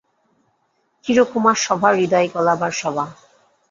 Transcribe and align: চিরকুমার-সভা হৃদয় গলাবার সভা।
চিরকুমার-সভা 1.05 1.89
হৃদয় 1.93 2.27
গলাবার 2.33 2.71
সভা। 2.71 3.05